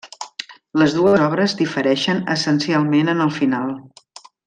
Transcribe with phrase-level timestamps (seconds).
[0.81, 3.79] Les dues obres difereixen essencialment en el final.